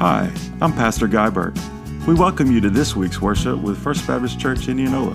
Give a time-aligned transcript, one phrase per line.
[0.00, 1.56] Hi, I'm Pastor Guy Burke.
[2.06, 5.14] We welcome you to this week's worship with First Baptist Church Indianola.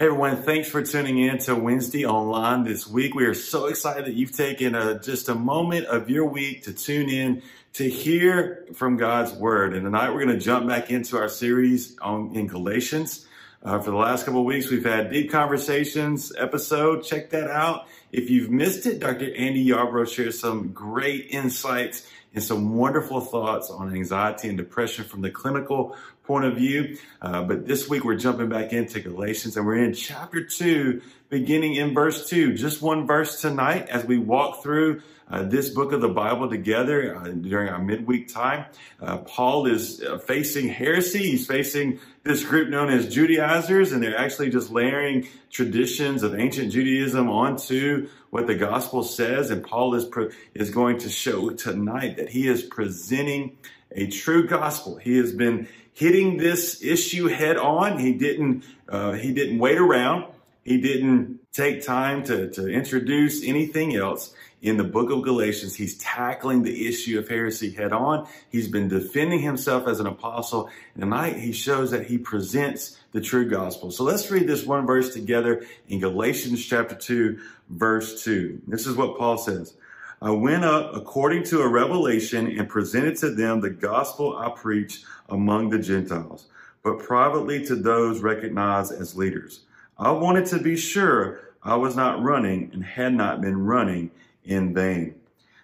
[0.00, 3.16] Hey everyone, thanks for tuning in to Wednesday Online this week.
[3.16, 6.72] We are so excited that you've taken a, just a moment of your week to
[6.72, 7.42] tune in
[7.72, 9.74] to hear from God's Word.
[9.74, 13.26] And tonight we're going to jump back into our series on in Galatians.
[13.62, 17.02] Uh, for the last couple weeks, we've had Deep Conversations episode.
[17.02, 17.88] Check that out.
[18.12, 19.34] If you've missed it, Dr.
[19.34, 25.22] Andy Yarbrough shares some great insights and some wonderful thoughts on anxiety and depression from
[25.22, 26.98] the clinical point of view.
[27.20, 31.74] Uh, but this week we're jumping back into Galatians and we're in chapter 2, beginning
[31.74, 32.54] in verse 2.
[32.54, 37.16] Just one verse tonight as we walk through uh, this book of the Bible together
[37.16, 38.66] uh, during our midweek time.
[39.00, 41.30] Uh, Paul is uh, facing heresy.
[41.30, 46.70] He's facing this group known as Judaizers, and they're actually just layering traditions of ancient
[46.70, 49.50] Judaism onto what the gospel says.
[49.50, 50.06] And Paul is,
[50.54, 53.56] is going to show tonight that he is presenting
[53.92, 54.96] a true gospel.
[54.96, 57.98] He has been hitting this issue head on.
[57.98, 60.26] He didn't, uh, he didn't wait around.
[60.64, 65.96] He didn't take time to, to introduce anything else in the book of Galatians, he's
[65.98, 68.26] tackling the issue of heresy head on.
[68.50, 70.68] He's been defending himself as an apostle.
[70.94, 73.90] And tonight he shows that he presents the true gospel.
[73.90, 77.38] So let's read this one verse together in Galatians chapter 2,
[77.70, 78.62] verse 2.
[78.66, 79.74] This is what Paul says.
[80.20, 85.02] I went up according to a revelation and presented to them the gospel I preach
[85.28, 86.48] among the Gentiles,
[86.82, 89.60] but privately to those recognized as leaders.
[89.96, 94.10] I wanted to be sure I was not running and had not been running
[94.48, 95.14] in vain.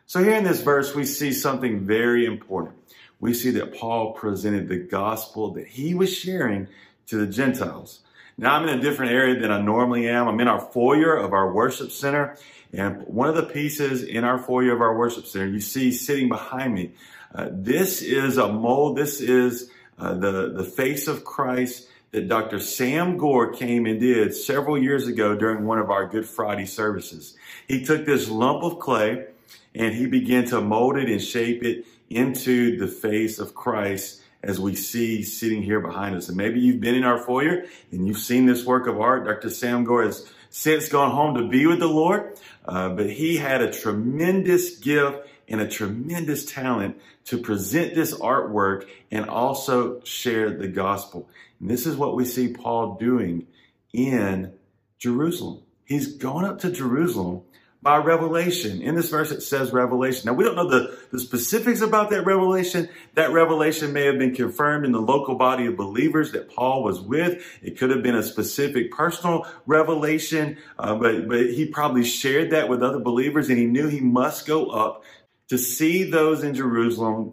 [0.07, 2.77] So here in this verse, we see something very important.
[3.19, 6.69] We see that Paul presented the gospel that he was sharing
[7.07, 8.01] to the Gentiles.
[8.37, 10.29] Now I'm in a different area than I normally am.
[10.29, 12.37] I'm in our foyer of our worship center.
[12.73, 16.29] And one of the pieces in our foyer of our worship center, you see sitting
[16.29, 16.93] behind me,
[17.35, 18.97] uh, this is a mold.
[18.97, 22.61] This is uh, the, the face of Christ that Dr.
[22.61, 27.37] Sam Gore came and did several years ago during one of our Good Friday services.
[27.67, 29.27] He took this lump of clay
[29.75, 34.61] and he began to mold it and shape it into the face of Christ as
[34.61, 36.29] we see sitting here behind us.
[36.29, 39.25] And maybe you've been in our foyer and you've seen this work of art.
[39.25, 39.51] Dr.
[39.51, 43.61] Sam Gore has since gone home to be with the Lord, uh, but he had
[43.61, 50.69] a tremendous gift and a tremendous talent to present this artwork and also share the
[50.69, 51.29] gospel.
[51.65, 53.47] And this is what we see Paul doing
[53.95, 54.53] in
[54.99, 55.63] Jerusalem.
[55.87, 57.41] He's gone up to Jerusalem
[57.81, 58.83] by revelation.
[58.83, 60.27] In this verse, it says revelation.
[60.27, 62.91] Now, we don't know the, the specifics about that revelation.
[63.15, 67.01] That revelation may have been confirmed in the local body of believers that Paul was
[67.01, 67.43] with.
[67.63, 72.69] It could have been a specific personal revelation, uh, but, but he probably shared that
[72.69, 75.03] with other believers and he knew he must go up
[75.49, 77.33] to see those in Jerusalem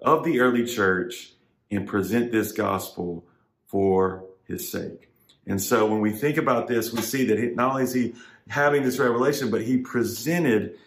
[0.00, 1.32] of the early church
[1.72, 3.26] and present this gospel
[3.72, 5.08] for his sake.
[5.46, 8.14] And so when we think about this, we see that not only is he
[8.48, 10.78] having this revelation, but he presented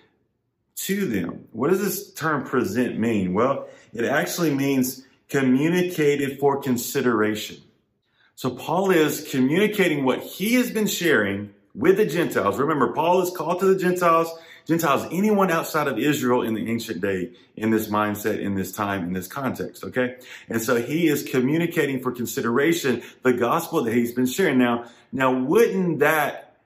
[0.76, 1.48] to them.
[1.52, 3.34] What does this term present mean?
[3.34, 7.58] Well, it actually means communicated for consideration.
[8.36, 12.58] So Paul is communicating what he has been sharing with the Gentiles.
[12.58, 14.32] Remember, Paul is called to the Gentiles
[14.66, 19.04] Gentiles, anyone outside of Israel in the ancient day in this mindset, in this time,
[19.04, 20.18] in this context, okay?
[20.50, 24.58] And so he is communicating for consideration the gospel that he's been sharing.
[24.58, 26.58] Now, now wouldn't that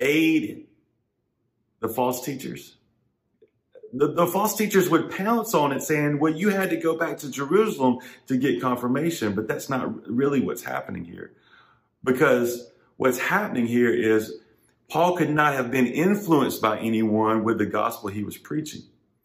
[0.00, 0.66] aid
[1.80, 2.76] the false teachers?
[3.94, 7.18] The, the false teachers would pounce on it saying, well, you had to go back
[7.18, 11.32] to Jerusalem to get confirmation, but that's not really what's happening here.
[12.04, 14.34] Because what's happening here is
[14.88, 18.82] Paul could not have been influenced by anyone with the gospel he was preaching.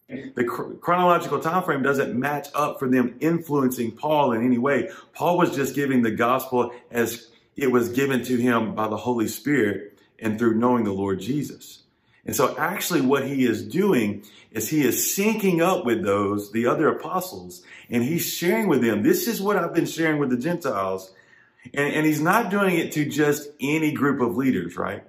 [0.10, 0.44] The
[0.82, 4.90] chronological time frame doesn't match up for them influencing Paul in any way.
[5.14, 9.28] Paul was just giving the gospel as it was given to him by the Holy
[9.28, 11.84] Spirit and through knowing the Lord Jesus.
[12.26, 16.68] And so actually what he is doing is he is syncing up with those, the
[16.68, 20.38] other apostles, and he's sharing with them, this is what I've been sharing with the
[20.38, 21.14] Gentiles.
[21.74, 25.04] And, and he's not doing it to just any group of leaders, right?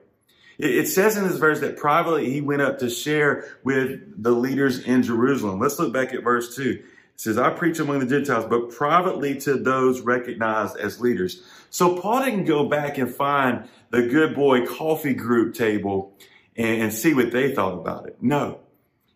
[0.62, 4.78] It says in this verse that privately he went up to share with the leaders
[4.78, 5.58] in Jerusalem.
[5.58, 6.62] Let's look back at verse 2.
[6.70, 6.84] It
[7.16, 11.42] says, I preach among the Gentiles, but privately to those recognized as leaders.
[11.70, 16.16] So Paul didn't go back and find the good boy coffee group table
[16.56, 18.18] and, and see what they thought about it.
[18.20, 18.60] No.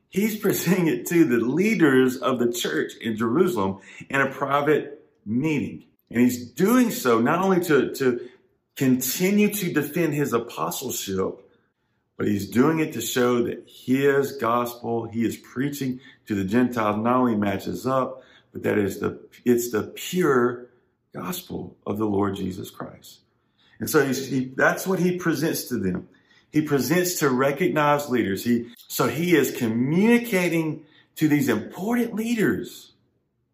[0.09, 3.79] He's presenting it to the leaders of the church in Jerusalem
[4.11, 5.85] in a private meeting.
[6.11, 8.29] And he's doing so not only to, to
[8.77, 11.43] continue to defend his apostleship,
[12.17, 16.97] but he's doing it to show that his gospel he is preaching to the Gentiles
[16.97, 20.69] not only matches up, but that is the it's the pure
[21.13, 23.21] gospel of the Lord Jesus Christ.
[23.79, 26.09] And so he, that's what he presents to them.
[26.51, 28.45] He presents to recognized leaders.
[28.45, 30.85] He, so he is communicating
[31.17, 32.93] to these important leaders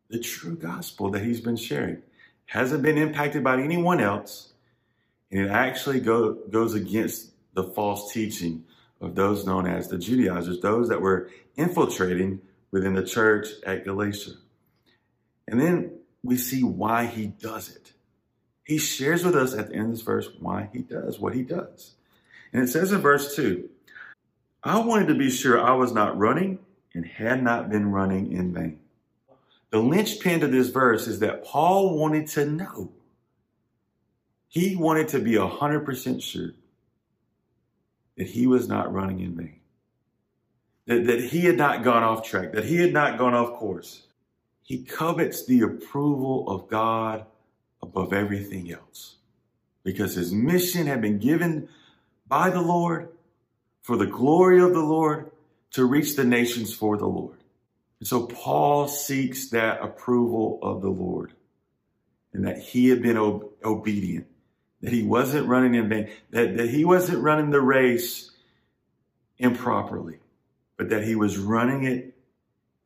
[0.08, 2.02] the true gospel that he's been sharing.
[2.46, 4.51] Hasn't been impacted by anyone else.
[5.32, 8.64] And it actually go, goes against the false teaching
[9.00, 12.40] of those known as the Judaizers, those that were infiltrating
[12.70, 14.32] within the church at Galatia.
[15.48, 17.92] And then we see why he does it.
[18.64, 21.42] He shares with us at the end of this verse why he does what he
[21.42, 21.94] does.
[22.52, 23.68] And it says in verse 2
[24.62, 26.60] I wanted to be sure I was not running
[26.94, 28.78] and had not been running in vain.
[29.70, 32.92] The linchpin to this verse is that Paul wanted to know.
[34.52, 36.50] He wanted to be 100% sure
[38.18, 39.60] that he was not running in vain,
[40.84, 44.02] that, that he had not gone off track, that he had not gone off course.
[44.62, 47.24] He covets the approval of God
[47.80, 49.16] above everything else
[49.84, 51.70] because his mission had been given
[52.28, 53.08] by the Lord
[53.80, 55.30] for the glory of the Lord
[55.70, 57.38] to reach the nations for the Lord.
[58.00, 61.32] And so Paul seeks that approval of the Lord
[62.34, 64.26] and that he had been ob- obedient,
[64.82, 68.30] that he wasn't running in vain, that, that he wasn't running the race
[69.38, 70.18] improperly,
[70.76, 72.14] but that he was running it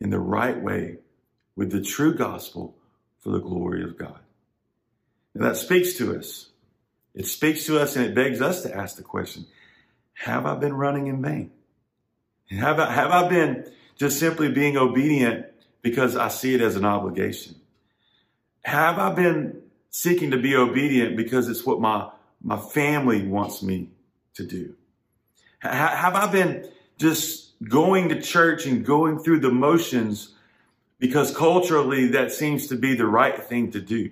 [0.01, 0.99] in the right way
[1.57, 2.77] with the true gospel
[3.21, 4.21] for the glory of God.
[5.35, 6.51] And that speaks to us.
[7.15, 9.47] It speaks to us and it begs us to ask the question,
[10.15, 11.51] have I been running in vain?
[12.51, 15.47] Have I, have I been just simply being obedient
[15.83, 17.57] because I see it as an obligation?
[18.63, 19.63] Have I been
[19.97, 22.07] seeking to be obedient because it's what my,
[22.43, 23.89] my family wants me
[24.35, 24.75] to do?
[25.61, 30.35] Have I been just going to church and going through the motions
[30.99, 34.11] because culturally that seems to be the right thing to do?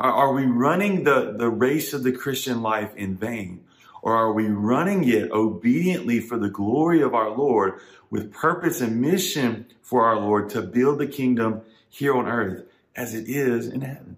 [0.00, 3.62] Are, are we running the, the race of the Christian life in vain?
[4.02, 7.74] Or are we running it obediently for the glory of our Lord
[8.10, 12.64] with purpose and mission for our Lord to build the kingdom here on earth
[12.96, 14.16] as it is in heaven?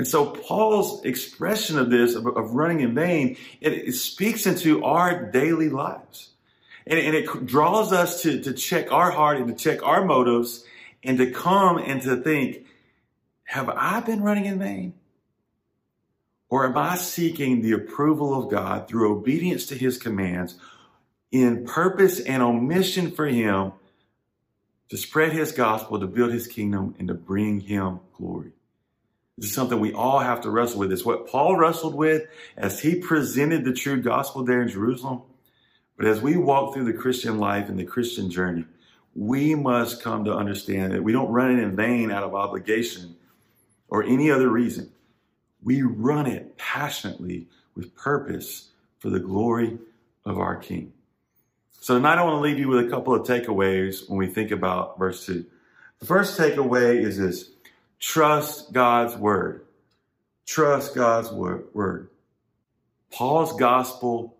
[0.00, 4.82] And so Paul's expression of this, of, of running in vain, it, it, speaks into
[4.82, 6.30] our daily lives.
[6.86, 10.64] And, and it draws us to, to check our heart and to check our motives
[11.04, 12.64] and to come and to think,
[13.44, 14.94] have I been running in vain?
[16.48, 20.54] Or am I seeking the approval of God through obedience to his commands
[21.30, 23.72] in purpose and on mission for him
[24.88, 28.52] to spread his gospel, to build his kingdom, and to bring him glory?
[29.40, 30.92] This is something we all have to wrestle with.
[30.92, 32.26] It's what Paul wrestled with
[32.58, 35.22] as he presented the true gospel there in Jerusalem.
[35.96, 38.66] But as we walk through the Christian life and the Christian journey,
[39.14, 43.16] we must come to understand that we don't run it in vain out of obligation,
[43.88, 44.90] or any other reason.
[45.62, 49.78] We run it passionately with purpose for the glory
[50.26, 50.92] of our King.
[51.80, 54.50] So tonight I want to leave you with a couple of takeaways when we think
[54.50, 55.46] about verse 2.
[55.98, 57.50] The first takeaway is this
[58.00, 59.66] trust God's word.
[60.46, 62.08] Trust God's word.
[63.12, 64.36] Paul's gospel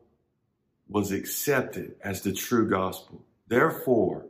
[0.88, 3.23] was accepted as the true gospel.
[3.47, 4.26] Therefore,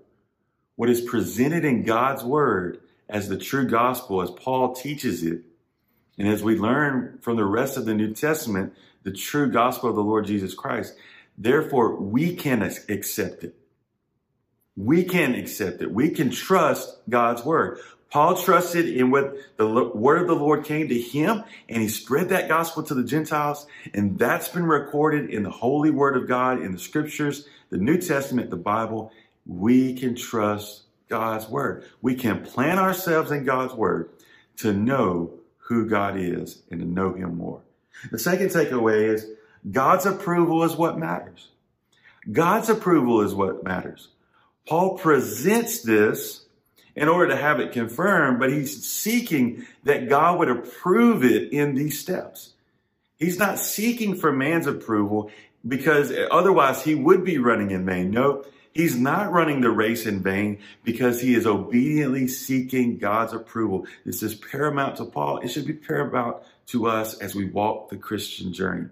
[0.77, 5.43] what is presented in God's word as the true gospel, as Paul teaches it.
[6.19, 9.97] And as we learn from the rest of the New Testament, the true gospel of
[9.97, 10.95] the Lord Jesus Christ,
[11.37, 13.55] therefore we can accept it.
[14.77, 15.91] We can accept it.
[15.91, 17.81] We can trust God's word.
[18.11, 22.31] Paul trusted in what the word of the Lord came to him and he spread
[22.31, 23.67] that gospel to the Gentiles.
[23.95, 27.99] And that's been recorded in the holy word of God, in the scriptures, the New
[27.99, 29.13] Testament, the Bible.
[29.47, 31.85] We can trust God's word.
[32.03, 34.11] We can plant ourselves in God's word
[34.59, 37.63] to know who God is and to know him more.
[38.11, 39.27] The second takeaway is
[39.71, 41.49] God's approval is what matters.
[42.31, 44.09] God's approval is what matters.
[44.67, 46.45] Paul presents this
[46.97, 51.75] in order to have it confirmed, but he's seeking that God would approve it in
[51.75, 52.55] these steps.
[53.17, 55.31] He's not seeking for man's approval
[55.67, 58.11] because otherwise he would be running in vain.
[58.11, 63.87] No, He's not running the race in vain because he is obediently seeking God's approval.
[64.07, 65.39] This is paramount to Paul.
[65.39, 68.89] It should be paramount to us as we walk the Christian journey,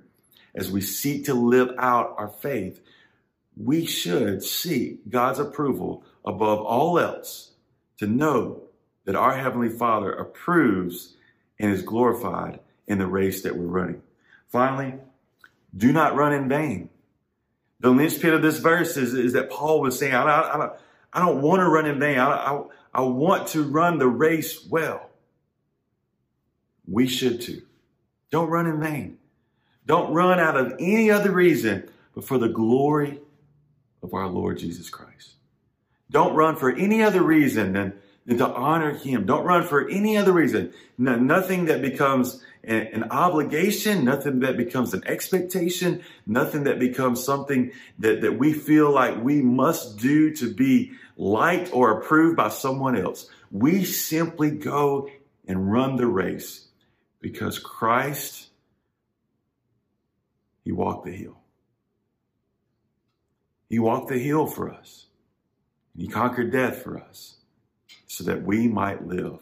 [0.54, 2.80] as we seek to live out our faith.
[3.56, 7.52] we should seek God's approval above all else
[7.98, 8.62] to know
[9.04, 11.14] that our Heavenly Father approves
[11.58, 14.02] and is glorified in the race that we're running.
[14.48, 14.94] Finally,
[15.76, 16.88] do not run in vain.
[17.80, 20.72] The linchpin of this verse is, is that Paul was saying, I, I, I, don't,
[21.12, 22.18] I don't want to run in vain.
[22.18, 22.62] I, I,
[22.94, 25.10] I want to run the race well.
[26.86, 27.62] We should too.
[28.30, 29.18] Don't run in vain.
[29.86, 33.20] Don't run out of any other reason but for the glory
[34.02, 35.34] of our Lord Jesus Christ.
[36.10, 37.92] Don't run for any other reason than,
[38.26, 39.26] than to honor him.
[39.26, 40.72] Don't run for any other reason.
[40.96, 47.22] No, nothing that becomes an, an obligation, nothing that becomes an expectation, nothing that becomes
[47.22, 52.48] something that, that we feel like we must do to be liked or approved by
[52.48, 53.28] someone else.
[53.50, 55.10] We simply go
[55.46, 56.68] and run the race
[57.20, 58.48] because Christ,
[60.64, 61.38] he walked the hill.
[63.68, 65.07] He walked the hill for us.
[65.98, 67.34] He conquered death for us
[68.06, 69.40] so that we might live.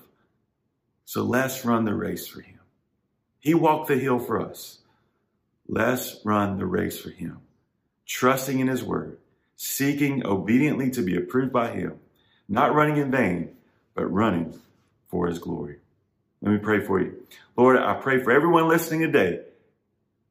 [1.04, 2.60] So let's run the race for him.
[3.38, 4.78] He walked the hill for us.
[5.68, 7.40] Let's run the race for him,
[8.06, 9.18] trusting in his word,
[9.56, 11.98] seeking obediently to be approved by him,
[12.48, 13.50] not running in vain,
[13.94, 14.58] but running
[15.08, 15.76] for his glory.
[16.40, 17.22] Let me pray for you.
[17.56, 19.40] Lord, I pray for everyone listening today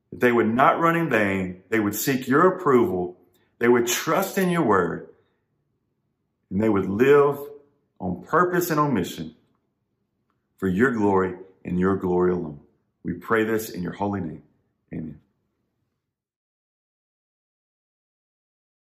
[0.09, 1.61] that they would not run in vain.
[1.69, 3.15] They would seek your approval.
[3.59, 5.09] They would trust in your word
[6.49, 7.39] and they would live
[7.99, 9.35] on purpose and on mission
[10.57, 12.59] for your glory and your glory alone.
[13.03, 14.43] We pray this in your holy name.
[14.93, 15.19] Amen.